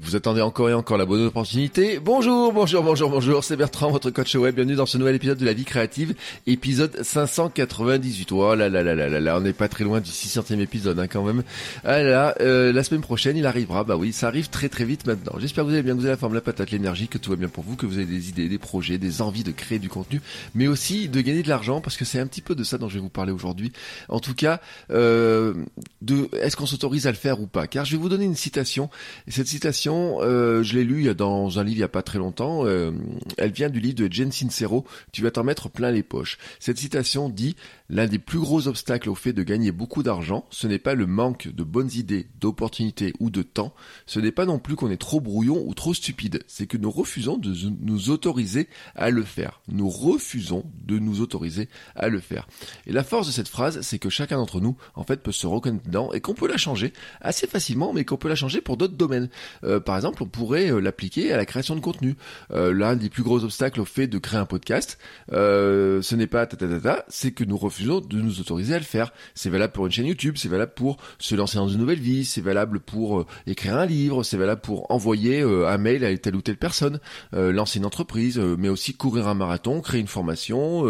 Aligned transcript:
Vous 0.00 0.14
attendez 0.14 0.40
encore 0.40 0.70
et 0.70 0.74
encore 0.74 0.96
la 0.96 1.06
bonne 1.06 1.26
opportunité. 1.26 1.98
Bonjour, 1.98 2.52
bonjour, 2.52 2.84
bonjour, 2.84 3.10
bonjour, 3.10 3.42
c'est 3.42 3.56
Bertrand, 3.56 3.90
votre 3.90 4.10
coach 4.10 4.36
web. 4.36 4.54
Bienvenue 4.54 4.76
dans 4.76 4.86
ce 4.86 4.96
nouvel 4.96 5.16
épisode 5.16 5.38
de 5.38 5.44
la 5.44 5.52
vie 5.52 5.64
créative, 5.64 6.14
épisode 6.46 7.02
598. 7.02 8.30
Oh 8.30 8.54
là 8.54 8.68
là 8.68 8.84
là 8.84 8.94
là 8.94 9.08
là 9.08 9.18
là, 9.18 9.36
on 9.36 9.40
n'est 9.40 9.52
pas 9.52 9.66
très 9.66 9.82
loin 9.82 10.00
du 10.00 10.10
600e 10.10 10.60
épisode 10.60 11.00
hein, 11.00 11.08
quand 11.08 11.24
même. 11.24 11.42
Ah 11.84 12.00
là, 12.00 12.36
euh, 12.40 12.72
la 12.72 12.84
semaine 12.84 13.00
prochaine, 13.00 13.36
il 13.36 13.44
arrivera. 13.44 13.82
Bah 13.82 13.96
oui, 13.96 14.12
ça 14.12 14.28
arrive 14.28 14.48
très 14.50 14.68
très 14.68 14.84
vite 14.84 15.04
maintenant. 15.04 15.32
J'espère 15.38 15.64
que 15.64 15.70
vous 15.70 15.74
allez 15.74 15.82
bien, 15.82 15.94
que 15.94 15.98
vous 15.98 16.04
avez 16.04 16.14
la 16.14 16.16
forme, 16.16 16.34
la 16.34 16.42
patate, 16.42 16.70
l'énergie, 16.70 17.08
que 17.08 17.18
tout 17.18 17.30
va 17.30 17.36
bien 17.36 17.48
pour 17.48 17.64
vous, 17.64 17.74
que 17.74 17.84
vous 17.84 17.96
avez 17.96 18.06
des 18.06 18.28
idées, 18.28 18.48
des 18.48 18.58
projets, 18.58 18.98
des 18.98 19.20
envies 19.20 19.42
de 19.42 19.52
créer 19.52 19.80
du 19.80 19.88
contenu, 19.88 20.20
mais 20.54 20.68
aussi 20.68 21.08
de 21.08 21.20
gagner 21.20 21.42
de 21.42 21.48
l'argent, 21.48 21.80
parce 21.80 21.96
que 21.96 22.04
c'est 22.04 22.20
un 22.20 22.26
petit 22.28 22.42
peu 22.42 22.54
de 22.54 22.62
ça 22.62 22.78
dont 22.78 22.88
je 22.88 22.94
vais 22.94 23.00
vous 23.00 23.08
parler 23.08 23.32
aujourd'hui. 23.32 23.72
En 24.08 24.20
tout 24.20 24.34
cas, 24.34 24.60
euh, 24.92 25.54
de 26.02 26.28
est-ce 26.40 26.56
qu'on 26.56 26.66
s'autorise 26.66 27.08
à 27.08 27.10
le 27.10 27.16
faire 27.16 27.40
ou 27.40 27.48
pas? 27.48 27.66
Car 27.66 27.84
je 27.84 27.92
vais 27.96 27.98
vous 28.00 28.08
donner 28.08 28.26
une 28.26 28.36
citation. 28.36 28.90
Et 29.26 29.32
cette 29.32 29.48
citation, 29.48 29.87
euh, 29.88 30.62
je 30.62 30.74
l'ai 30.74 30.84
lu 30.84 31.14
dans 31.14 31.58
un 31.58 31.64
livre 31.64 31.78
il 31.78 31.80
y 31.80 31.84
a 31.84 31.88
pas 31.88 32.02
très 32.02 32.18
longtemps. 32.18 32.64
Euh, 32.66 32.92
elle 33.36 33.52
vient 33.52 33.70
du 33.70 33.80
livre 33.80 33.96
de 33.96 34.12
Jen 34.12 34.32
Sincero. 34.32 34.84
Tu 35.12 35.22
vas 35.22 35.30
t'en 35.30 35.44
mettre 35.44 35.68
plein 35.68 35.90
les 35.90 36.02
poches. 36.02 36.38
Cette 36.58 36.78
citation 36.78 37.28
dit 37.28 37.56
L'un 37.90 38.06
des 38.06 38.18
plus 38.18 38.38
gros 38.38 38.68
obstacles 38.68 39.08
au 39.08 39.14
fait 39.14 39.32
de 39.32 39.42
gagner 39.42 39.72
beaucoup 39.72 40.02
d'argent, 40.02 40.44
ce 40.50 40.66
n'est 40.66 40.78
pas 40.78 40.94
le 40.94 41.06
manque 41.06 41.48
de 41.48 41.64
bonnes 41.64 41.90
idées, 41.94 42.26
d'opportunités 42.38 43.14
ou 43.18 43.30
de 43.30 43.40
temps, 43.40 43.72
ce 44.04 44.20
n'est 44.20 44.30
pas 44.30 44.44
non 44.44 44.58
plus 44.58 44.76
qu'on 44.76 44.90
est 44.90 44.98
trop 44.98 45.22
brouillon 45.22 45.64
ou 45.66 45.72
trop 45.72 45.94
stupide, 45.94 46.42
c'est 46.48 46.66
que 46.66 46.76
nous 46.76 46.90
refusons 46.90 47.38
de 47.38 47.54
nous 47.80 48.10
autoriser 48.10 48.68
à 48.94 49.08
le 49.08 49.22
faire. 49.22 49.62
Nous 49.68 49.88
refusons 49.88 50.66
de 50.84 50.98
nous 50.98 51.22
autoriser 51.22 51.70
à 51.96 52.08
le 52.08 52.20
faire. 52.20 52.46
Et 52.86 52.92
la 52.92 53.04
force 53.04 53.26
de 53.26 53.32
cette 53.32 53.48
phrase, 53.48 53.80
c'est 53.80 53.98
que 53.98 54.10
chacun 54.10 54.36
d'entre 54.36 54.60
nous, 54.60 54.76
en 54.94 55.04
fait, 55.04 55.22
peut 55.22 55.32
se 55.32 55.46
reconnaître 55.46 55.86
dedans 55.86 56.12
et 56.12 56.20
qu'on 56.20 56.34
peut 56.34 56.48
la 56.48 56.58
changer 56.58 56.92
assez 57.22 57.46
facilement, 57.46 57.94
mais 57.94 58.04
qu'on 58.04 58.18
peut 58.18 58.28
la 58.28 58.34
changer 58.34 58.60
pour 58.60 58.76
d'autres 58.76 58.96
domaines. 58.96 59.30
Euh, 59.64 59.77
par 59.80 59.96
exemple, 59.96 60.22
on 60.22 60.26
pourrait 60.26 60.70
euh, 60.70 60.80
l'appliquer 60.80 61.32
à 61.32 61.36
la 61.36 61.46
création 61.46 61.74
de 61.74 61.80
contenu. 61.80 62.16
Euh, 62.52 62.72
L'un 62.72 62.96
des 62.96 63.08
plus 63.08 63.22
gros 63.22 63.44
obstacles 63.44 63.80
au 63.80 63.84
fait 63.84 64.06
de 64.06 64.18
créer 64.18 64.38
un 64.38 64.46
podcast, 64.46 64.98
euh, 65.32 66.02
ce 66.02 66.14
n'est 66.14 66.26
pas 66.26 66.46
ta, 66.46 66.56
ta, 66.56 66.68
ta, 66.68 66.80
ta 66.80 67.04
c'est 67.08 67.32
que 67.32 67.44
nous 67.44 67.56
refusons 67.56 68.00
de 68.00 68.20
nous 68.20 68.40
autoriser 68.40 68.74
à 68.74 68.78
le 68.78 68.84
faire. 68.84 69.12
C'est 69.34 69.50
valable 69.50 69.72
pour 69.72 69.86
une 69.86 69.92
chaîne 69.92 70.06
YouTube, 70.06 70.34
c'est 70.36 70.48
valable 70.48 70.72
pour 70.74 70.98
se 71.18 71.34
lancer 71.34 71.56
dans 71.56 71.68
une 71.68 71.78
nouvelle 71.78 71.98
vie, 71.98 72.24
c'est 72.24 72.40
valable 72.40 72.80
pour 72.80 73.20
euh, 73.20 73.26
écrire 73.46 73.76
un 73.76 73.86
livre, 73.86 74.22
c'est 74.22 74.36
valable 74.36 74.60
pour 74.60 74.90
envoyer 74.90 75.40
euh, 75.40 75.68
un 75.68 75.78
mail 75.78 76.04
à 76.04 76.16
telle 76.16 76.36
ou 76.36 76.42
telle 76.42 76.56
personne, 76.56 77.00
euh, 77.34 77.52
lancer 77.52 77.78
une 77.78 77.86
entreprise, 77.86 78.38
mais 78.38 78.68
aussi 78.68 78.94
courir 78.94 79.28
un 79.28 79.34
marathon, 79.34 79.80
créer 79.80 80.00
une 80.00 80.06
formation, 80.06 80.84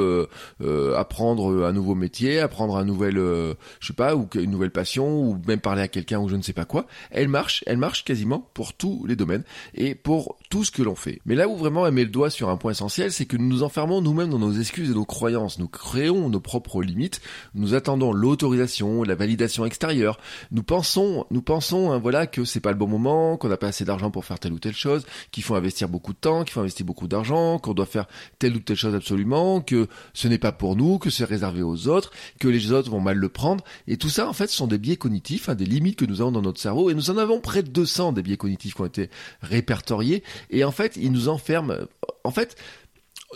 apprendre 0.97 1.64
un 1.64 1.72
nouveau 1.72 1.94
métier, 1.94 2.41
apprendre 2.41 2.77
un 2.77 2.84
nouvel, 2.84 3.16
je 3.16 3.86
sais 3.86 3.92
pas, 3.92 4.14
ou 4.16 4.28
une 4.34 4.50
nouvelle 4.50 4.70
passion, 4.70 5.20
ou 5.20 5.41
même 5.47 5.61
parler 5.61 5.83
à 5.83 5.89
quelqu'un 5.89 6.19
ou 6.19 6.28
je 6.28 6.36
ne 6.36 6.42
sais 6.42 6.53
pas 6.53 6.64
quoi. 6.64 6.86
Elle 7.11 7.28
marche, 7.28 7.62
elle 7.66 7.78
marche 7.78 8.05
quasiment 8.05 8.48
pour 8.55 8.75
tous 8.79 9.05
les 9.07 9.17
domaines 9.17 9.43
et 9.75 9.95
pour 9.95 10.37
tout 10.51 10.65
ce 10.65 10.71
que 10.71 10.83
l'on 10.83 10.95
fait. 10.95 11.21
Mais 11.27 11.34
là 11.34 11.48
où 11.48 11.57
vraiment 11.57 11.87
elle 11.87 11.93
met 11.93 12.05
le 12.05 12.11
doigt 12.11 12.31
sur 12.31 12.48
un 12.48 12.57
point 12.57 12.71
essentiel, 12.71 13.12
c'est 13.12 13.27
que 13.27 13.37
nous 13.37 13.48
nous 13.48 13.62
enfermons 13.62 14.01
nous-mêmes 14.01 14.31
dans 14.31 14.39
nos 14.39 14.53
excuses 14.53 14.91
et 14.91 14.95
nos 14.95 15.05
croyances. 15.05 15.59
Nous 15.59 15.69
créons 15.69 16.29
nos 16.29 16.41
propres 16.41 16.83
limites. 16.83 17.21
Nous 17.55 17.75
attendons 17.75 18.12
l'autorisation, 18.12 19.03
la 19.03 19.15
validation 19.15 19.67
extérieure. 19.67 20.19
Nous 20.53 20.62
pensons, 20.62 21.27
nous 21.31 21.43
pensons, 21.43 21.91
hein, 21.93 21.99
voilà, 21.99 22.27
que 22.27 22.45
c'est 22.45 22.61
pas 22.61 22.71
le 22.71 22.79
bon 22.79 22.87
moment, 22.87 23.37
qu'on 23.37 23.49
n'a 23.49 23.56
pas 23.56 23.69
assez 23.69 23.84
d'argent 23.84 24.11
pour 24.11 24.25
faire 24.25 24.39
telle 24.39 24.53
ou 24.53 24.59
telle 24.59 24.75
chose, 24.75 25.05
qu'il 25.31 25.43
faut 25.43 25.55
investir 25.55 25.89
beaucoup 25.89 26.12
de 26.12 26.19
temps, 26.19 26.44
qu'il 26.44 26.53
faut 26.53 26.61
investir 26.61 26.87
beaucoup 26.87 27.09
d'argent, 27.09 27.59
qu'on 27.59 27.75
doit 27.75 27.87
faire 27.87 28.06
telle 28.38 28.56
ou 28.56 28.61
telle 28.61 28.77
chose 28.77 28.94
absolument, 28.94 29.61
que 29.61 29.88
ce 30.15 30.28
n'est 30.28 30.38
pas 30.38 30.53
pour 30.53 30.77
nous, 30.77 30.99
que 30.99 31.11
c'est 31.11 31.25
réservé 31.25 31.62
aux 31.62 31.88
autres, 31.88 32.12
que 32.38 32.49
les 32.49 32.72
autres 32.72 32.91
vont 32.91 33.00
mal 33.00 33.17
le 33.17 33.28
prendre. 33.28 33.65
Et 33.87 33.97
tout 33.97 34.09
ça, 34.09 34.28
en 34.28 34.33
fait, 34.33 34.47
ce 34.47 34.56
sont 34.56 34.67
des 34.67 34.78
biais 34.78 34.97
cognitifs, 34.97 35.49
hein, 35.49 35.55
des 35.55 35.67
limites 35.67 35.97
que 35.97 36.05
nous 36.05 36.21
avons 36.21 36.33
dans 36.33 36.43
notre 36.43 36.61
cerveau. 36.61 36.91
Et 36.91 36.94
nous 36.94 37.11
en 37.11 37.19
avons 37.19 37.41
près 37.41 37.62
de 37.62 37.69
200 37.69 38.12
des 38.12 38.22
biais 38.22 38.37
cognitifs 38.37 38.68
qui 38.75 38.81
ont 38.81 38.87
été 38.87 39.11
répertoriés. 39.43 40.23
Et 40.51 40.65
en 40.65 40.73
fait, 40.73 40.97
ils 40.97 41.12
nous 41.12 41.29
enferment. 41.29 41.75
En 42.25 42.31
fait, 42.31 42.56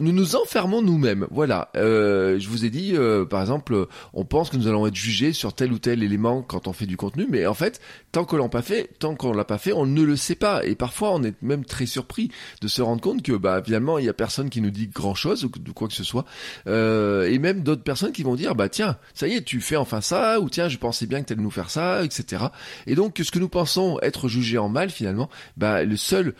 nous 0.01 0.13
nous 0.13 0.37
enfermons 0.37 0.81
nous-mêmes. 0.81 1.27
Voilà. 1.31 1.71
Euh, 1.77 2.39
je 2.39 2.49
vous 2.49 2.65
ai 2.65 2.71
dit, 2.71 2.93
euh, 2.97 3.25
par 3.27 3.43
exemple, 3.43 3.87
on 4.15 4.25
pense 4.25 4.49
que 4.49 4.57
nous 4.57 4.67
allons 4.67 4.87
être 4.87 4.95
jugés 4.95 5.33
sur 5.33 5.53
tel 5.53 5.73
ou 5.73 5.79
tel 5.79 6.03
élément 6.03 6.43
quand 6.43 6.67
on 6.67 6.73
fait 6.73 6.87
du 6.87 6.97
contenu, 6.97 7.27
mais 7.29 7.47
en 7.47 7.55
fait, 7.55 7.81
tant 8.11 8.25
qu'on 8.25 8.39
l'a 8.39 8.49
pas 8.49 8.63
fait, 8.63 8.89
tant 8.99 9.15
qu'on 9.15 9.33
l'a 9.33 9.45
pas 9.45 9.59
fait, 9.59 9.73
on 9.73 9.85
ne 9.85 10.03
le 10.03 10.17
sait 10.17 10.35
pas. 10.35 10.65
Et 10.65 10.75
parfois, 10.75 11.13
on 11.13 11.23
est 11.23 11.35
même 11.43 11.65
très 11.65 11.87
surpris 11.87 12.31
de 12.63 12.69
se 12.69 12.81
rendre 12.81 13.03
compte 13.03 13.23
que, 13.23 13.33
bah, 13.33 13.63
finalement, 13.63 13.99
il 13.99 14.07
y 14.07 14.09
a 14.09 14.15
personne 14.15 14.49
qui 14.49 14.63
nous 14.63 14.71
dit 14.71 14.89
grand 14.89 15.15
chose 15.15 15.45
ou 15.45 15.51
quoi 15.75 15.89
que 15.89 15.95
ce 15.95 16.05
soit, 16.05 16.25
euh, 16.67 17.29
et 17.29 17.39
même 17.39 17.63
d'autres 17.63 17.83
personnes 17.83 18.13
qui 18.13 18.23
vont 18.23 18.35
dire, 18.35 18.55
bah 18.55 18.69
tiens, 18.69 18.97
ça 19.15 19.29
y 19.29 19.35
est, 19.35 19.43
tu 19.43 19.61
fais 19.61 19.77
enfin 19.77 20.01
ça, 20.01 20.41
ou 20.41 20.49
tiens, 20.49 20.69
je 20.69 20.79
pensais 20.79 21.07
bien 21.07 21.21
que 21.21 21.27
tu 21.27 21.33
allais 21.35 21.43
nous 21.43 21.51
faire 21.51 21.71
ça, 21.71 22.03
etc. 22.05 22.45
Et 22.87 22.95
donc, 22.95 23.21
ce 23.23 23.31
que 23.31 23.39
nous 23.39 23.49
pensons 23.49 23.99
être 24.01 24.29
jugés 24.29 24.59
en 24.59 24.69
mal, 24.69 24.91
finalement, 24.91 25.29
bah, 25.57 25.85
le 25.85 25.97
seul 25.97 26.35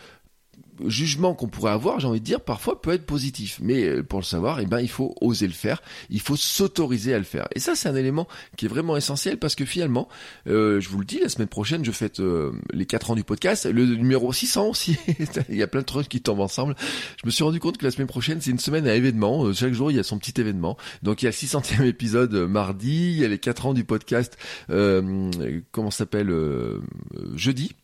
jugement 0.87 1.33
qu'on 1.33 1.47
pourrait 1.47 1.71
avoir, 1.71 1.99
j'ai 1.99 2.07
envie 2.07 2.19
de 2.19 2.25
dire, 2.25 2.41
parfois 2.41 2.81
peut 2.81 2.91
être 2.91 3.05
positif. 3.05 3.59
Mais 3.61 3.83
euh, 3.83 4.03
pour 4.03 4.19
le 4.19 4.25
savoir, 4.25 4.59
eh 4.59 4.65
ben, 4.65 4.79
il 4.79 4.89
faut 4.89 5.15
oser 5.21 5.47
le 5.47 5.53
faire. 5.53 5.81
Il 6.09 6.19
faut 6.19 6.35
s'autoriser 6.35 7.13
à 7.13 7.17
le 7.17 7.23
faire. 7.23 7.47
Et 7.55 7.59
ça, 7.59 7.75
c'est 7.75 7.89
un 7.89 7.95
élément 7.95 8.27
qui 8.57 8.65
est 8.65 8.69
vraiment 8.69 8.97
essentiel 8.97 9.37
parce 9.37 9.55
que 9.55 9.65
finalement, 9.65 10.07
euh, 10.47 10.79
je 10.79 10.89
vous 10.89 10.99
le 10.99 11.05
dis, 11.05 11.19
la 11.19 11.29
semaine 11.29 11.47
prochaine, 11.47 11.83
je 11.85 11.91
fête 11.91 12.19
euh, 12.19 12.51
les 12.71 12.85
4 12.85 13.11
ans 13.11 13.15
du 13.15 13.23
podcast, 13.23 13.65
le 13.65 13.85
numéro 13.85 14.31
600 14.31 14.67
aussi. 14.67 14.97
il 15.49 15.55
y 15.55 15.63
a 15.63 15.67
plein 15.67 15.81
de 15.81 15.85
trucs 15.85 16.09
qui 16.09 16.21
tombent 16.21 16.41
ensemble. 16.41 16.75
Je 17.21 17.25
me 17.25 17.31
suis 17.31 17.43
rendu 17.43 17.59
compte 17.59 17.77
que 17.77 17.85
la 17.85 17.91
semaine 17.91 18.07
prochaine, 18.07 18.41
c'est 18.41 18.51
une 18.51 18.59
semaine 18.59 18.87
à 18.87 18.95
événements. 18.95 19.51
chaque 19.53 19.73
jour, 19.73 19.91
il 19.91 19.97
y 19.97 19.99
a 19.99 20.03
son 20.03 20.17
petit 20.17 20.39
événement. 20.39 20.77
Donc, 21.01 21.21
il 21.21 21.25
y 21.25 21.27
a 21.27 21.31
le 21.31 21.35
600e 21.35 21.85
épisode 21.85 22.33
mardi, 22.33 23.11
il 23.11 23.19
y 23.19 23.25
a 23.25 23.27
les 23.27 23.39
4 23.39 23.67
ans 23.67 23.73
du 23.73 23.83
podcast, 23.83 24.37
comment 24.67 25.91
s'appelle, 25.91 26.33
jeudi. 27.35 27.75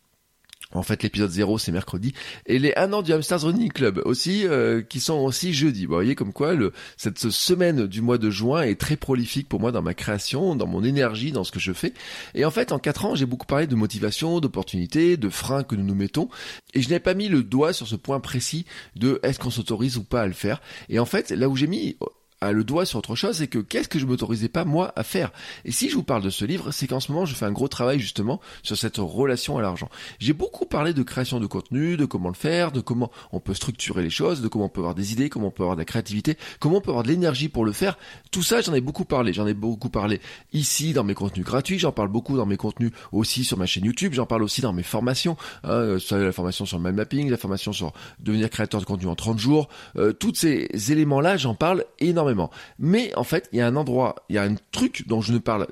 En 0.72 0.84
fait, 0.84 1.02
l'épisode 1.02 1.31
0, 1.31 1.57
c'est 1.57 1.72
mercredi. 1.72 2.13
Et 2.46 2.59
les 2.59 2.74
1 2.75 2.94
an 2.94 3.02
du 3.02 3.12
Hamsters 3.12 3.41
Running 3.41 3.72
Club 3.72 4.03
aussi, 4.06 4.46
euh, 4.46 4.84
qui 4.84 5.00
sont 5.00 5.16
aussi 5.16 5.52
jeudi. 5.52 5.88
Vous 5.88 5.96
voyez 5.96 6.13
comme 6.13 6.31
quoi 6.31 6.53
cette 6.96 7.18
semaine 7.31 7.88
du 7.88 8.02
mois 8.02 8.19
de 8.19 8.30
juin 8.30 8.62
est 8.62 8.79
très 8.79 8.96
prolifique 8.96 9.50
pour 9.50 9.59
moi 9.59 9.72
dans 9.72 9.81
ma 9.81 9.96
création, 9.96 10.56
dans 10.56 10.68
mon 10.68 10.84
énergie, 10.84 11.31
dans 11.31 11.44
ce 11.44 11.52
que 11.52 11.59
je 11.59 11.74
fais. 11.74 11.94
Et 12.35 12.46
en 12.46 12.52
fait, 12.52 12.72
en 12.72 12.78
4 12.78 13.06
ans, 13.06 13.16
j'ai 13.16 13.25
beaucoup 13.25 13.47
parlé 13.47 13.66
de 13.66 13.74
motivation, 13.74 14.40
d'opportunités, 14.40 15.18
de 15.18 15.29
freins 15.29 15.63
que 15.63 15.75
nous 15.75 15.84
nous 15.84 15.96
mettons. 15.96 16.29
Et 16.75 16.84
je 16.84 16.90
n'ai 16.90 17.00
pas 17.00 17.16
mis 17.16 17.29
le 17.29 17.41
doigt 17.41 17.74
sur 17.74 17.88
ce 17.88 17.96
point 17.96 18.19
précis 18.19 18.66
de 18.96 19.19
est-ce 19.24 19.40
qu'on 19.40 19.50
s'autorise 19.50 19.97
ou 19.97 20.03
pas 20.03 20.22
à 20.22 20.28
le 20.28 20.34
faire. 20.34 20.62
Et 20.88 21.00
en 21.00 21.06
fait, 21.06 21.31
là 21.31 21.50
où 21.50 21.56
j'ai 21.56 21.68
mis 21.68 21.97
a 22.41 22.51
le 22.51 22.63
doigt 22.63 22.85
sur 22.85 23.00
autre 23.00 23.16
chose, 23.16 23.38
c'est 23.38 23.47
que 23.47 23.59
qu'est-ce 23.59 23.89
que 23.89 24.00
je 24.00 24.05
m'autorisais 24.05 24.50
pas 24.50 24.66
moi 24.66 24.94
à 24.95 25.03
faire? 25.03 25.31
Et 25.66 25.72
si 25.72 25.89
je 25.89 25.95
vous 25.95 26.03
parle 26.03 26.23
de 26.23 26.29
ce 26.29 26.45
livre, 26.45 26.72
c'est 26.72 26.88
qu'en 26.88 27.00
ce 27.00 27.11
moment 27.11 27.25
je 27.25 27.35
fais 27.35 27.45
un 27.45 27.51
gros 27.51 27.67
travail 27.67 28.00
justement 28.00 28.39
sur 28.63 28.77
cette 28.77 28.97
relation 28.97 29.57
à 29.57 29.61
l'argent. 29.61 29.89
J'ai 30.19 30.33
beaucoup 30.33 30.66
parlé 30.66 30.94
de 30.94 31.03
création 31.03 31.39
de 31.39 31.47
contenu, 31.47 31.97
de 31.97 32.05
comment 32.05 32.29
le 32.29 32.35
faire, 32.35 32.72
de 32.72 32.81
comment 32.81 33.11
on 33.31 33.39
peut 33.39 33.53
structurer 33.53 34.03
les 34.03 34.09
choses, 34.09 34.41
de 34.41 34.47
comment 34.47 34.66
on 34.66 34.69
peut 34.69 34.81
avoir 34.81 34.95
des 34.95 35.11
idées, 35.11 35.29
comment 35.29 35.47
on 35.47 35.51
peut 35.51 35.63
avoir 35.63 35.75
de 35.75 35.81
la 35.81 35.85
créativité, 35.85 36.38
comment 36.59 36.78
on 36.78 36.81
peut 36.81 36.91
avoir 36.91 37.03
de 37.03 37.09
l'énergie 37.09 37.49
pour 37.49 37.66
le 37.66 37.72
faire. 37.72 37.97
Tout 38.31 38.44
ça, 38.44 38.61
j'en 38.61 38.73
ai 38.73 38.81
beaucoup 38.81 39.05
parlé. 39.05 39.33
J'en 39.33 39.47
ai 39.47 39.53
beaucoup 39.53 39.89
parlé 39.89 40.22
ici 40.53 40.94
dans 40.94 41.03
mes 41.03 41.13
contenus 41.13 41.45
gratuits, 41.45 41.79
j'en 41.79 41.91
parle 41.91 42.09
beaucoup 42.09 42.38
dans 42.38 42.45
mes 42.45 42.57
contenus 42.57 42.91
aussi 43.11 43.44
sur 43.44 43.57
ma 43.57 43.66
chaîne 43.66 43.85
YouTube, 43.85 44.13
j'en 44.13 44.25
parle 44.25 44.44
aussi 44.44 44.61
dans 44.61 44.73
mes 44.73 44.83
formations. 44.83 45.35
Hein, 45.63 45.97
la 46.11 46.31
formation 46.31 46.66
sur 46.66 46.78
le 46.78 46.83
mind 46.83 46.95
mapping, 46.95 47.29
la 47.29 47.38
formation 47.38 47.73
sur 47.73 47.94
devenir 48.19 48.49
créateur 48.49 48.79
de 48.79 48.85
contenu 48.85 49.07
en 49.07 49.16
30 49.16 49.39
jours. 49.39 49.67
Euh, 49.97 50.13
tous 50.13 50.35
ces 50.35 50.69
éléments-là, 50.91 51.38
j'en 51.38 51.55
parle 51.55 51.83
énormément 51.99 52.28
mais 52.78 53.13
en 53.16 53.23
fait, 53.23 53.50
il 53.51 53.59
y 53.59 53.62
a 53.62 53.67
un 53.67 53.75
endroit, 53.75 54.16
il 54.29 54.35
y 54.35 54.38
a 54.38 54.44
un 54.44 54.56
truc 54.72 55.07
dont 55.07 55.22
je 55.22 55.34
ne 55.34 55.40
parle 55.40 55.67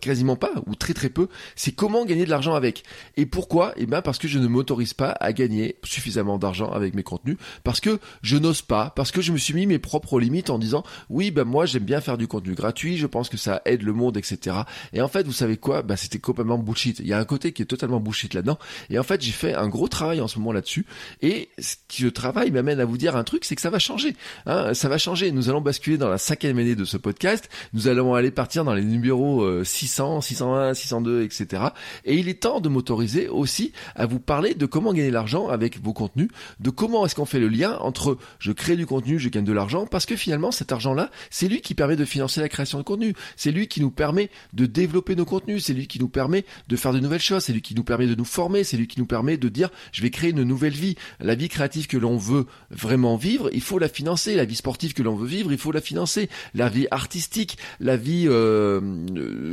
quasiment 0.00 0.36
pas 0.36 0.52
ou 0.66 0.74
très 0.74 0.94
très 0.94 1.08
peu, 1.08 1.28
c'est 1.54 1.72
comment 1.72 2.04
gagner 2.04 2.24
de 2.24 2.30
l'argent 2.30 2.54
avec. 2.54 2.84
Et 3.16 3.26
pourquoi? 3.26 3.72
Eh 3.76 3.86
bien 3.86 4.02
parce 4.02 4.18
que 4.18 4.28
je 4.28 4.38
ne 4.38 4.46
m'autorise 4.46 4.94
pas 4.94 5.10
à 5.20 5.32
gagner 5.32 5.76
suffisamment 5.84 6.38
d'argent 6.38 6.70
avec 6.70 6.94
mes 6.94 7.02
contenus, 7.02 7.36
parce 7.64 7.80
que 7.80 7.98
je 8.22 8.36
n'ose 8.36 8.62
pas, 8.62 8.92
parce 8.96 9.10
que 9.10 9.20
je 9.20 9.32
me 9.32 9.38
suis 9.38 9.54
mis 9.54 9.66
mes 9.66 9.78
propres 9.78 10.18
limites 10.20 10.50
en 10.50 10.58
disant 10.58 10.84
oui 11.10 11.30
ben 11.30 11.44
moi 11.44 11.66
j'aime 11.66 11.84
bien 11.84 12.00
faire 12.00 12.18
du 12.18 12.26
contenu 12.26 12.54
gratuit, 12.54 12.96
je 12.96 13.06
pense 13.06 13.28
que 13.28 13.36
ça 13.36 13.62
aide 13.64 13.82
le 13.82 13.92
monde, 13.92 14.16
etc. 14.16 14.56
Et 14.92 15.00
en 15.00 15.08
fait 15.08 15.26
vous 15.26 15.32
savez 15.32 15.56
quoi? 15.56 15.82
Ben 15.82 15.96
c'était 15.96 16.18
complètement 16.18 16.58
bullshit. 16.58 16.98
Il 17.00 17.06
y 17.06 17.12
a 17.12 17.18
un 17.18 17.24
côté 17.24 17.52
qui 17.52 17.62
est 17.62 17.66
totalement 17.66 18.00
bullshit 18.00 18.34
là-dedans. 18.34 18.58
Et 18.90 18.98
en 18.98 19.02
fait 19.02 19.20
j'ai 19.20 19.32
fait 19.32 19.54
un 19.54 19.68
gros 19.68 19.88
travail 19.88 20.20
en 20.20 20.28
ce 20.28 20.38
moment 20.38 20.52
là-dessus. 20.52 20.86
Et 21.22 21.50
ce 21.58 22.06
travail 22.06 22.50
m'amène 22.50 22.80
à 22.80 22.84
vous 22.84 22.98
dire 22.98 23.16
un 23.16 23.24
truc, 23.24 23.44
c'est 23.44 23.56
que 23.56 23.62
ça 23.62 23.70
va 23.70 23.78
changer. 23.78 24.16
Hein 24.46 24.74
ça 24.74 24.88
va 24.88 24.98
changer. 24.98 25.32
Nous 25.32 25.48
allons 25.48 25.60
basculer 25.60 25.98
dans 25.98 26.08
la 26.08 26.18
cinquième 26.18 26.58
année 26.58 26.74
de 26.74 26.84
ce 26.84 26.96
podcast. 26.96 27.48
Nous 27.72 27.88
allons 27.88 28.14
aller 28.14 28.30
partir 28.30 28.64
dans 28.64 28.74
les 28.74 28.84
numéros 28.84 29.64
600, 29.66 30.20
601, 30.20 30.74
602, 30.74 31.22
etc. 31.22 31.62
Et 32.04 32.16
il 32.16 32.28
est 32.28 32.40
temps 32.40 32.60
de 32.60 32.68
m'autoriser 32.68 33.28
aussi 33.28 33.72
à 33.94 34.06
vous 34.06 34.20
parler 34.20 34.54
de 34.54 34.66
comment 34.66 34.92
gagner 34.92 35.10
l'argent 35.10 35.48
avec 35.48 35.82
vos 35.82 35.92
contenus, 35.92 36.28
de 36.60 36.70
comment 36.70 37.04
est-ce 37.04 37.14
qu'on 37.14 37.26
fait 37.26 37.40
le 37.40 37.48
lien 37.48 37.76
entre 37.78 38.18
je 38.38 38.52
crée 38.52 38.76
du 38.76 38.86
contenu, 38.86 39.18
je 39.18 39.28
gagne 39.28 39.44
de 39.44 39.52
l'argent, 39.52 39.86
parce 39.86 40.06
que 40.06 40.16
finalement 40.16 40.50
cet 40.50 40.72
argent-là, 40.72 41.10
c'est 41.30 41.48
lui 41.48 41.60
qui 41.60 41.74
permet 41.74 41.96
de 41.96 42.04
financer 42.04 42.40
la 42.40 42.48
création 42.48 42.78
de 42.78 42.84
contenu, 42.84 43.14
c'est 43.36 43.50
lui 43.50 43.68
qui 43.68 43.80
nous 43.80 43.90
permet 43.90 44.30
de 44.52 44.66
développer 44.66 45.16
nos 45.16 45.24
contenus, 45.24 45.64
c'est 45.64 45.74
lui 45.74 45.86
qui 45.86 45.98
nous 45.98 46.08
permet 46.08 46.44
de 46.68 46.76
faire 46.76 46.92
de 46.92 47.00
nouvelles 47.00 47.20
choses, 47.20 47.44
c'est 47.44 47.52
lui 47.52 47.62
qui 47.62 47.74
nous 47.74 47.84
permet 47.84 48.06
de 48.06 48.14
nous 48.14 48.24
former, 48.24 48.64
c'est 48.64 48.76
lui 48.76 48.86
qui 48.86 49.00
nous 49.00 49.06
permet 49.06 49.36
de 49.36 49.48
dire 49.48 49.70
je 49.92 50.02
vais 50.02 50.10
créer 50.10 50.30
une 50.30 50.42
nouvelle 50.42 50.72
vie. 50.72 50.96
La 51.20 51.34
vie 51.34 51.48
créative 51.48 51.86
que 51.86 51.96
l'on 51.96 52.16
veut 52.16 52.46
vraiment 52.70 53.16
vivre, 53.16 53.50
il 53.52 53.60
faut 53.60 53.78
la 53.78 53.88
financer. 53.88 54.34
La 54.34 54.44
vie 54.44 54.56
sportive 54.56 54.92
que 54.92 55.02
l'on 55.02 55.16
veut 55.16 55.26
vivre, 55.26 55.52
il 55.52 55.58
faut 55.58 55.72
la 55.72 55.80
financer. 55.80 56.28
La 56.54 56.68
vie 56.68 56.86
artistique, 56.90 57.58
la 57.80 57.96
vie, 57.96 58.26
euh 58.28 58.80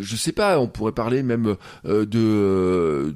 je 0.03 0.15
sais 0.15 0.31
pas, 0.31 0.59
on 0.59 0.67
pourrait 0.67 0.91
parler 0.91 1.23
même 1.23 1.55
euh, 1.85 2.05
de, 2.05 3.13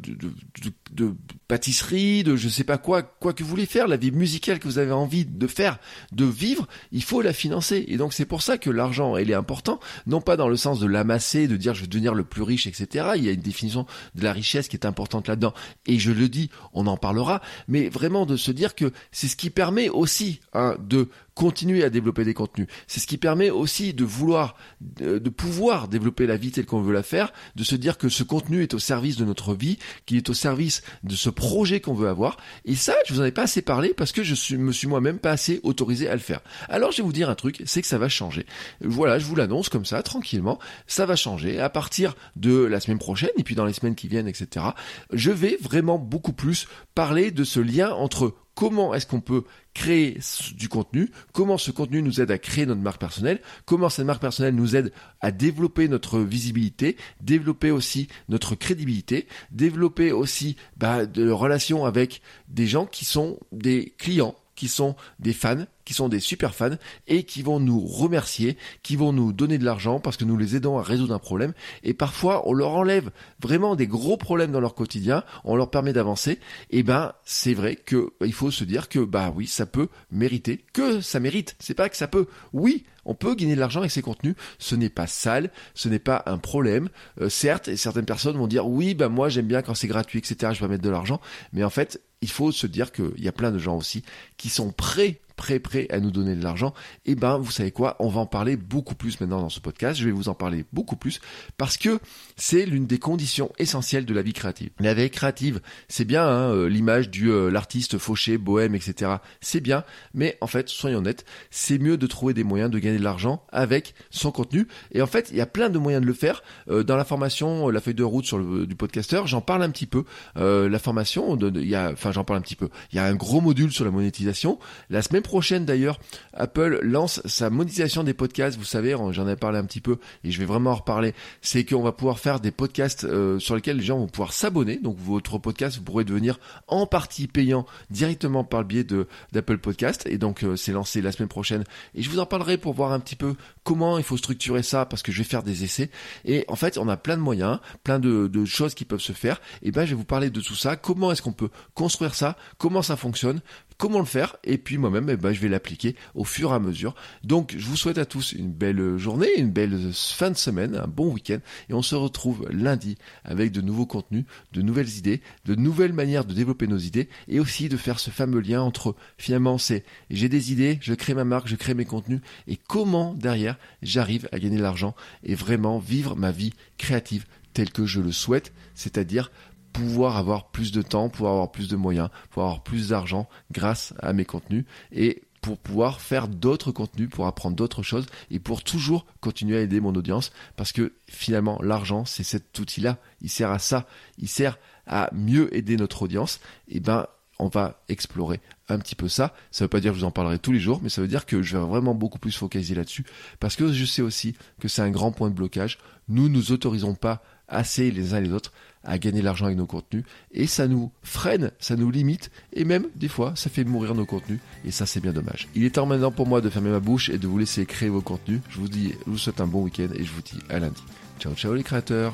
pâtisserie, 1.48 2.24
de 2.24 2.36
je 2.36 2.50
sais 2.50 2.63
pas 2.63 2.78
quoi, 2.78 3.04
quoi 3.04 3.34
que 3.34 3.44
vous 3.44 3.50
voulez 3.50 3.66
faire, 3.66 3.88
la 3.88 3.98
vie 3.98 4.12
musicale 4.12 4.60
que 4.60 4.68
vous 4.68 4.80
avez 4.80 4.92
envie 4.92 5.25
de 5.25 5.48
faire, 5.48 5.80
de 6.12 6.25
vivre, 6.25 6.68
il 6.92 7.04
faut 7.04 7.22
la 7.22 7.34
financer. 7.34 7.86
Et 7.88 7.98
donc 7.98 8.13
c'est 8.13 8.25
pour 8.25 8.42
ça 8.42 8.57
que 8.57 8.69
l'argent, 8.69 9.18
il 9.18 9.31
est 9.31 9.36
important, 9.36 9.80
non 10.06 10.22
pas 10.22 10.38
dans 10.38 10.50
le 10.50 10.57
sens 10.57 10.80
de 10.80 10.88
l'amasser, 10.88 11.48
de 11.48 11.57
dire 11.57 11.74
je 11.74 11.81
vais 11.81 11.88
devenir 11.88 12.13
le 12.13 12.24
plus 12.24 12.42
riche, 12.42 12.68
etc. 12.68 13.10
Il 13.16 13.24
y 13.24 13.30
a 13.30 13.31
une 13.31 13.42
définition 13.42 13.86
de 14.16 14.24
la 14.24 14.34
richesse 14.34 14.68
qui 14.68 14.75
est 14.75 14.86
importante 14.86 15.28
là-dedans. 15.28 15.54
Et 15.86 16.00
je 16.00 16.12
le 16.12 16.30
dis, 16.30 16.50
on 16.74 16.88
en 16.88 16.98
parlera, 16.98 17.42
mais 17.68 17.89
vraiment 17.89 18.25
de 18.25 18.36
se 18.36 18.51
dire 18.51 18.75
que 18.75 18.92
c'est 19.12 19.28
ce 19.28 19.36
qui 19.36 19.50
permet 19.50 19.89
aussi 19.89 20.39
hein, 20.54 20.75
de 20.80 21.10
continuer 21.38 21.84
à 21.84 21.92
développer 21.92 22.25
des 22.25 22.34
contenus. 22.34 22.68
C'est 22.88 23.00
ce 23.00 23.06
qui 23.06 23.18
permet 23.18 23.51
aussi 23.51 23.94
de 23.94 24.04
vouloir, 24.04 24.56
de 24.81 25.30
pouvoir 25.30 25.88
développer 25.88 26.25
la 26.25 26.36
vie 26.36 26.50
telle 26.50 26.66
qu'on 26.66 26.81
veut 26.81 26.94
la 26.94 27.04
faire, 27.04 27.31
de 27.56 27.63
se 27.63 27.75
dire 27.75 28.00
que 28.00 28.10
ce 28.10 28.24
contenu 28.24 28.63
est 28.63 28.74
au 28.74 28.80
service 28.80 29.18
de 29.18 29.24
notre 29.24 29.54
vie, 29.54 29.78
qu'il 30.07 30.18
est 30.18 30.30
au 30.31 30.34
service 30.34 30.81
de 31.04 31.16
ce 31.16 31.30
projet 31.30 31.80
qu'on 31.80 31.94
veut 31.94 32.10
avoir. 32.10 32.38
Et 32.66 32.74
ça, 32.74 32.95
je 33.06 33.13
vous 33.13 33.22
en 33.22 33.24
ai 33.24 33.31
pas 33.31 33.44
assez 33.44 33.62
parlé 33.62 33.94
parce 33.95 34.12
que 34.12 34.24
je 34.24 34.56
me 34.56 34.72
suis 34.72 34.88
moi-même 34.88 35.19
pas 35.19 35.30
assez 35.30 35.60
autorisé 35.62 36.10
à 36.10 36.13
le 36.13 36.19
faire. 36.19 36.42
Alors 36.69 36.92
je 36.92 36.98
vais 36.98 37.04
vous 37.04 37.13
dire 37.13 37.30
un 37.30 37.36
truc, 37.36 37.62
c'est 37.66 37.81
que 37.81 37.88
ça 37.88 38.00
va 38.00 38.10
changer. 38.10 38.48
Voilà, 38.81 39.19
je 39.19 39.25
vous 39.25 39.36
l'annonce 39.36 39.69
comme 39.69 39.86
ça, 39.86 40.01
tranquillement. 40.01 40.57
Ça 40.88 41.06
va 41.06 41.16
changer 41.16 41.60
à 41.60 41.69
partir 41.69 42.16
de 42.36 42.63
la 42.63 42.80
semaine 42.80 42.98
prochaine 42.98 43.30
et 43.38 43.44
puis 43.44 43.54
dans 43.54 43.66
les 43.66 43.74
semaines 43.74 43.95
qui 43.95 44.07
viennent, 44.07 44.28
etc. 44.28 44.66
Je 45.13 45.30
vais 45.30 45.57
vraiment 45.62 46.00
beaucoup 46.00 46.34
plus 46.34 46.68
parler 46.95 47.30
de 47.30 47.44
ce 47.44 47.60
lien 47.60 47.92
entre 47.92 48.34
comment 48.57 48.95
est-ce 48.95 49.06
qu'on 49.06 49.21
peut 49.21 49.44
créer 49.75 50.18
du 50.56 50.68
contenu, 50.68 51.12
comment 51.31 51.59
ce 51.59 51.69
contenu 51.69 52.01
nous 52.01 52.21
aide 52.21 52.31
à 52.31 52.39
créer 52.39 52.65
notre 52.65 52.81
marque 52.81 53.00
personnelle, 53.00 53.39
comment 53.65 53.88
cette 53.88 54.07
marque 54.07 54.19
personnelle 54.19 54.56
nous 54.56 54.75
aide 54.75 54.92
à 55.21 55.31
développer 55.31 55.88
notre 55.88 56.19
visibilité, 56.19 56.98
développer 57.21 57.69
aussi 57.69 58.07
notre 58.30 58.56
crédibilité, 58.56 59.27
développer 59.51 60.12
aussi 60.12 60.57
bah, 60.75 61.06
de 61.06 61.30
relations 61.30 61.86
avec 61.86 62.24
des 62.48 62.65
gens 62.65 62.88
qui 62.88 63.06
sont 63.06 63.39
des 63.51 63.94
clients, 64.00 64.33
qui 64.56 64.68
sont 64.68 64.95
des 65.19 65.33
fans, 65.33 65.68
qui 65.88 65.94
sont 65.94 66.10
des 66.10 66.19
super 66.19 66.54
fans 66.54 66.75
et 67.07 67.24
qui 67.24 67.42
vont 67.44 67.62
nous 67.62 67.80
remercier, 67.80 68.57
qui 68.84 68.98
vont 68.98 69.13
nous 69.13 69.31
donner 69.31 69.57
de 69.57 69.63
l'argent 69.63 70.01
parce 70.01 70.18
que 70.18 70.25
nous 70.25 70.36
les 70.36 70.57
aidons 70.57 70.78
à 70.78 70.84
résoudre 70.84 71.13
un 71.13 71.19
problème. 71.19 71.54
Et 71.81 71.94
parfois, 71.94 72.45
on 72.45 72.51
leur 72.51 72.72
enlève 72.72 73.10
vraiment 73.42 73.78
des 73.78 73.88
gros 73.88 74.18
problèmes 74.18 74.51
dans 74.51 74.60
leur 74.60 74.75
quotidien, 74.75 75.24
on 75.45 75.56
leur 75.56 75.69
permet 75.69 75.94
d'avancer. 75.94 76.39
Et 76.72 76.84
ben, 76.84 77.13
c'est 77.24 77.54
vrai 77.54 77.78
que 77.78 78.12
il 78.19 78.34
faut 78.34 78.51
se 78.51 78.66
dire 78.66 78.89
que 78.89 79.00
bah 79.00 79.31
oui, 79.34 79.48
ça 79.48 79.66
peut 79.66 79.88
mériter, 80.12 80.66
que 80.74 81.00
ça 81.00 81.22
mérite. 81.22 81.56
C'est 81.57 81.74
pas 81.74 81.88
que 81.88 81.95
ça 81.95 82.10
peut. 82.10 82.28
Oui, 82.51 82.84
on 83.06 83.16
peut 83.16 83.34
gagner 83.34 83.56
de 83.56 83.62
l'argent 83.62 83.80
avec 83.80 83.92
ces 83.92 84.01
contenus. 84.01 84.36
Ce 84.60 84.75
n'est 84.75 84.89
pas 84.89 85.07
sale, 85.07 85.51
ce 85.74 85.88
n'est 85.88 86.00
pas 86.00 86.22
un 86.25 86.38
problème. 86.38 86.89
Euh, 87.22 87.30
certes, 87.30 87.69
et 87.69 87.78
certaines 87.78 88.04
personnes 88.04 88.36
vont 88.36 88.48
dire 88.48 88.68
oui, 88.68 88.94
bah 88.94 89.07
moi 89.07 89.30
j'aime 89.30 89.48
bien 89.48 89.62
quand 89.62 89.74
c'est 89.74 89.88
gratuit, 89.88 90.19
etc. 90.19 90.51
Je 90.54 90.60
vais 90.60 90.68
mettre 90.68 90.84
de 90.84 90.89
l'argent. 90.89 91.22
Mais 91.54 91.63
en 91.63 91.69
fait, 91.69 92.01
il 92.19 92.30
faut 92.30 92.51
se 92.51 92.68
dire 92.68 92.92
qu'il 92.92 93.24
y 93.24 93.30
a 93.30 93.31
plein 93.31 93.54
de 93.54 93.57
gens 93.57 93.78
aussi 93.78 94.04
qui 94.36 94.50
sont 94.50 94.74
prêts 94.74 95.22
prêt 95.38 95.60
prêt 95.60 95.88
à 95.89 96.01
nous 96.01 96.12
donner 96.12 96.36
de 96.36 96.44
l'argent, 96.44 96.74
eh 97.06 97.16
ben 97.16 97.38
vous 97.38 97.51
savez 97.51 97.72
quoi, 97.72 97.95
on 98.00 98.10
va 98.10 98.19
en 98.19 98.25
parler 98.25 98.57
beaucoup 98.57 98.95
plus 98.95 99.22
maintenant 99.22 99.39
dans 99.39 99.50
ce 99.50 99.62
podcast, 99.62 99.98
je 99.98 100.06
vais 100.06 100.12
vous 100.12 100.28
en 100.28 100.34
parler 100.34 100.66
beaucoup 100.74 100.98
plus 100.98 101.22
parce 101.57 101.78
que 101.78 102.00
c'est 102.36 102.66
l'une 102.66 102.88
des 102.88 103.00
conditions 103.00 103.51
essentielles 103.57 104.06
de 104.06 104.13
la 104.13 104.22
vie 104.22 104.34
créative. 104.34 104.72
La 104.80 104.94
vie 104.94 105.10
créative, 105.10 105.62
c'est 105.88 106.06
bien 106.06 106.28
hein, 106.28 106.51
euh, 106.51 106.68
l'image 106.68 107.10
du 107.10 107.31
euh, 107.31 107.50
l'artiste 107.50 107.98
fauché, 107.98 108.38
bohème, 108.38 108.75
etc. 108.75 109.18
C'est 109.39 109.62
bien, 109.62 109.84
mais 110.13 110.38
en 110.42 110.48
fait, 110.48 110.69
soyons 110.69 111.00
honnêtes, 111.00 111.25
c'est 111.51 111.78
mieux 111.78 111.98
de 111.98 112.07
trouver 112.07 112.34
des 112.34 112.44
moyens 112.44 112.72
de 112.72 112.80
gagner 112.80 112.98
de 112.98 113.04
l'argent 113.04 113.44
avec 113.51 113.94
son 114.10 114.31
contenu. 114.31 114.68
Et 114.92 115.01
en 115.01 115.07
fait, 115.07 115.30
il 115.31 115.38
y 115.38 115.42
a 115.42 115.45
plein 115.45 115.69
de 115.69 115.78
moyens 115.78 116.01
de 116.01 116.07
le 116.07 116.13
faire. 116.13 116.44
Euh, 116.69 116.84
dans 116.84 116.98
la 116.98 117.06
formation, 117.06 117.69
la 117.69 117.80
feuille 117.80 117.94
de 117.94 118.04
route 118.04 118.25
sur 118.25 118.39
le, 118.39 118.66
du 118.66 118.75
podcasteur, 118.75 119.28
j'en 119.28 119.42
parle 119.42 119.63
un 119.63 119.69
petit 119.69 119.86
peu. 119.86 120.04
la 120.36 120.80
formation, 120.80 121.38
il 121.38 121.68
y 121.68 121.75
a, 121.75 121.92
enfin 121.92 122.12
j'en 122.12 122.24
parle 122.24 122.39
un 122.39 122.42
petit 122.42 122.56
peu. 122.56 122.69
Il 122.92 122.95
y 122.95 123.00
a 123.00 123.06
un 123.06 123.16
gros 123.16 123.42
module 123.42 123.72
sur 123.72 123.86
la 123.86 123.92
monétisation. 123.92 124.60
La 124.89 125.01
semaine 125.01 125.24
prochaine 125.27 125.65
d'ailleurs, 125.65 126.00
Apple 126.33 126.79
lance 126.81 127.21
sa 127.25 127.50
monétisation 127.50 128.03
des 128.03 128.13
podcasts. 128.13 128.57
Vous 128.57 128.63
savez, 128.63 128.95
j'en 129.12 129.27
ai 129.27 129.35
parlé 129.35 129.59
un 129.59 129.65
petit 129.65 129.81
peu 129.81 129.97
et 130.24 130.31
je 130.31 130.39
vais 130.39 130.45
vraiment 130.45 130.71
en 130.71 130.75
reparler. 130.75 131.13
C'est 131.41 131.65
qu'on 131.65 131.83
va 131.83 131.91
pouvoir 131.91 132.19
faire 132.19 132.39
des 132.39 132.51
podcasts 132.51 133.03
euh, 133.03 133.38
sur 133.38 133.56
lesquels 133.56 133.77
les 133.77 133.83
gens 133.83 133.97
vont 133.97 134.07
pouvoir 134.07 134.33
s'abonner. 134.33 134.77
Donc 134.77 134.97
votre 134.97 135.38
podcast, 135.38 135.77
vous 135.77 135.83
pourrez 135.83 136.06
devenir 136.06 136.39
en 136.68 136.88
partie 136.88 137.27
payant 137.27 137.65
directement 137.89 138.44
par 138.44 138.62
le 138.62 138.68
biais 138.68 138.85
d'Apple 139.33 139.57
Podcast. 139.57 140.07
Et 140.09 140.18
donc 140.18 140.44
euh, 140.44 140.56
c'est 140.56 140.71
lancé 140.71 141.01
la 141.01 141.12
semaine 141.12 141.29
prochaine. 141.29 141.63
Et 141.94 142.01
je 142.01 142.09
vous 142.09 142.19
en 142.19 142.25
parlerai 142.25 142.57
pour 142.57 142.74
voir 142.74 142.91
un 142.94 143.00
petit 143.00 143.15
peu 143.15 143.35
comment 143.63 143.97
il 143.97 144.03
faut 144.03 144.18
structurer 144.18 144.63
ça 144.63 144.85
parce 144.85 145.03
que 145.03 145.12
je 145.12 145.19
vais 145.19 145.27
faire 145.27 145.44
des 145.44 145.63
essais. 145.63 145.89
Et 146.25 146.45
en 146.47 146.56
fait, 146.56 146.77
on 146.77 146.88
a 146.88 146.97
plein 146.97 147.18
de 147.18 147.21
moyens, 147.21 147.59
plein 147.83 148.00
de, 148.00 148.27
de 148.27 148.45
choses 148.45 148.74
qui 148.74 148.85
peuvent 148.85 149.01
se 149.01 149.13
faire. 149.13 149.41
Et 149.62 149.71
ben, 149.71 149.85
je 149.85 149.89
vais 149.91 149.97
vous 149.97 150.06
parler 150.06 150.29
de 150.29 150.41
tout 150.41 150.56
ça. 150.56 150.75
Comment 150.77 151.12
est-ce 151.12 151.21
qu'on 151.21 151.33
peut 151.33 151.50
construire 151.74 152.15
ça? 152.15 152.38
Comment 152.57 152.81
ça 152.81 152.95
fonctionne? 152.95 153.41
Comment 153.77 154.00
le 154.00 154.06
faire 154.06 154.38
et 154.44 154.57
puis 154.57 154.77
moi-même 154.77 155.09
eh 155.09 155.18
ben, 155.18 155.31
je 155.33 155.39
vais 155.39 155.50
l'appliquer 155.50 155.95
au 156.15 156.24
fur 156.24 156.51
et 156.51 156.56
à 156.56 156.59
mesure. 156.59 156.95
Donc 157.24 157.56
je 157.57 157.65
vous 157.65 157.77
souhaite 157.77 157.97
à 157.97 158.06
tous 158.06 158.33
une 158.33 158.51
belle 158.51 158.97
journée, 158.97 159.29
une 159.38 159.51
belle 159.51 159.77
fin 159.94 160.31
de 160.31 160.38
semaine, 160.38 160.75
un 160.75 160.88
bon 160.88 161.12
week-end 161.12 161.39
et 161.69 161.74
on 161.74 161.81
se 161.81 161.95
retrouve 161.95 162.47
lundi 162.50 162.97
avec 163.24 163.51
de 163.51 163.62
nouveaux 163.62 163.85
contenus, 163.85 164.25
de 164.53 164.62
nouvelles 164.62 164.97
idées, 164.97 165.21
de 165.45 165.56
nouvelles 165.56 165.94
manières 165.94 166.25
de 166.25 166.33
développer 166.33 166.68
nos 166.68 166.77
idées 166.77 167.09
et 167.27 167.39
aussi 167.39 167.69
de 167.69 167.77
faire 167.77 168.00
ce 168.00 168.09
fameux 168.09 168.39
lien 168.39 168.62
entre 168.62 168.95
finalement 169.18 169.57
c'est 169.57 169.83
j'ai 170.09 170.29
des 170.29 170.51
idées, 170.51 170.79
je 170.81 170.94
crée 170.94 171.13
ma 171.13 171.24
marque, 171.24 171.47
je 171.47 171.56
crée 171.56 171.74
mes 171.74 171.85
contenus 171.85 172.21
et 172.47 172.57
comment 172.57 173.13
derrière 173.13 173.57
j'arrive 173.81 174.27
à 174.31 174.39
gagner 174.39 174.57
de 174.57 174.63
l'argent 174.63 174.95
et 175.24 175.35
vraiment 175.35 175.79
vivre 175.79 176.15
ma 176.15 176.31
vie 176.31 176.53
créative 176.77 177.25
telle 177.53 177.71
que 177.71 177.85
je 177.85 178.01
le 178.01 178.12
souhaite, 178.12 178.53
c'est-à-dire 178.75 179.31
pouvoir 179.77 180.18
avoir 180.18 180.50
plus 180.50 180.71
de 180.71 180.81
temps, 180.81 181.07
pouvoir 181.07 181.33
avoir 181.33 181.51
plus 181.51 181.68
de 181.68 181.75
moyens, 181.75 182.09
pouvoir 182.31 182.47
avoir 182.47 182.63
plus 182.63 182.89
d'argent 182.89 183.29
grâce 183.51 183.94
à 184.00 184.12
mes 184.12 184.25
contenus 184.25 184.65
et 184.91 185.21
pour 185.41 185.59
pouvoir 185.59 186.01
faire 186.01 186.27
d'autres 186.27 186.71
contenus, 186.71 187.09
pour 187.09 187.27
apprendre 187.27 187.56
d'autres 187.56 187.83
choses 187.83 188.07
et 188.31 188.39
pour 188.39 188.63
toujours 188.63 189.06
continuer 189.21 189.57
à 189.57 189.62
aider 189.62 189.79
mon 189.79 189.94
audience 189.94 190.31
parce 190.56 190.71
que 190.71 190.94
finalement 191.07 191.62
l'argent 191.62 192.06
c'est 192.06 192.24
cet 192.24 192.57
outil-là, 192.57 192.97
il 193.21 193.29
sert 193.29 193.51
à 193.51 193.60
ça, 193.60 193.86
il 194.17 194.27
sert 194.27 194.57
à 194.88 195.12
mieux 195.13 195.55
aider 195.55 195.77
notre 195.77 196.01
audience 196.01 196.39
et 196.67 196.79
ben 196.79 197.05
on 197.38 197.48
va 197.48 197.79
explorer 197.88 198.39
un 198.67 198.79
petit 198.79 198.96
peu 198.96 199.07
ça. 199.07 199.36
Ça 199.51 199.65
veut 199.65 199.69
pas 199.69 199.79
dire 199.79 199.91
que 199.91 199.98
je 199.98 200.01
vous 200.01 200.07
en 200.07 200.12
parlerai 200.12 200.39
tous 200.39 200.51
les 200.51 200.60
jours, 200.60 200.79
mais 200.81 200.89
ça 200.89 201.01
veut 201.01 201.07
dire 201.07 201.27
que 201.27 201.43
je 201.43 201.55
vais 201.55 201.63
vraiment 201.63 201.93
beaucoup 201.93 202.17
plus 202.17 202.36
focaliser 202.36 202.74
là-dessus 202.74 203.05
parce 203.39 203.55
que 203.55 203.72
je 203.72 203.86
sais 203.86 204.01
aussi 204.01 204.36
que 204.60 204.67
c'est 204.67 204.81
un 204.81 204.89
grand 204.89 205.12
point 205.12 205.29
de 205.29 205.36
blocage. 205.36 205.77
Nous 206.07 206.29
nous 206.29 206.51
autorisons 206.51 206.96
pas 206.96 207.22
assez 207.48 207.91
les 207.91 208.15
uns 208.15 208.19
les 208.19 208.31
autres 208.31 208.51
à 208.88 208.98
gagner 208.98 209.20
de 209.20 209.25
l'argent 209.25 209.46
avec 209.46 209.58
nos 209.58 209.67
contenus 209.67 210.03
et 210.32 210.48
ça 210.48 210.67
nous 210.67 210.91
freine, 211.03 211.51
ça 211.60 211.75
nous 211.75 211.91
limite 211.91 212.32
et 212.53 212.63
même 212.63 212.88
des 212.96 213.10
fois 213.10 213.34
ça 213.36 213.50
fait 213.50 213.63
mourir 213.63 213.94
nos 213.94 214.06
contenus 214.06 214.39
et 214.65 214.72
ça 214.72 214.86
c'est 214.86 215.01
bien 215.01 215.12
dommage. 215.12 215.48
Il 215.53 215.65
est 215.65 215.75
temps 215.75 215.86
maintenant 215.86 216.12
pour 216.12 216.25
moi 216.25 216.41
de 216.41 216.50
fermer 216.50 216.70
ma 216.70 216.79
bouche 216.79 217.10
et 217.10 217.17
de 217.17 217.27
vous 217.27 217.38
laisser 217.38 217.65
créer 217.65 217.89
vos 217.89 218.01
contenus. 218.01 218.39
Je 218.50 218.58
vous 218.58 218.70
dis, 218.70 218.94
je 219.06 219.12
vous 219.12 219.17
souhaite 219.17 219.41
un 219.41 219.48
bon 219.48 219.62
week-end 219.62 219.89
et 219.94 220.03
je 220.03 220.12
vous 220.12 220.22
dis 220.22 220.39
à 220.50 220.60
lundi. 220.60 220.82
Ciao 221.20 221.36
ciao 221.36 221.53
les 221.53 221.63
créateurs. 221.63 222.13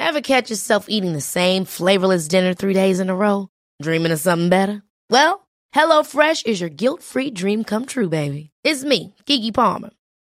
Ever 0.00 0.20
catch 0.22 0.50
yourself 0.50 0.86
eating 0.88 1.12
the 1.12 1.20
same 1.20 1.64
flavorless 1.64 2.28
dinner 2.28 2.54
three 2.54 2.72
days 2.72 2.98
in 2.98 3.10
a 3.10 3.14
row? 3.14 3.48
Dreaming 3.82 4.10
of 4.10 4.18
something 4.18 4.48
better? 4.48 4.82
Well, 5.10 5.46
HelloFresh 5.74 6.46
is 6.46 6.60
your 6.60 6.70
guilt-free 6.70 7.32
dream 7.32 7.62
come 7.62 7.84
true, 7.84 8.08
baby. 8.08 8.50
It's 8.64 8.84
me, 8.84 9.14
Kiki 9.26 9.52
Palmer. 9.52 9.90